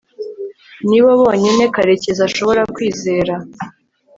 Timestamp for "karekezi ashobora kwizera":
1.75-3.33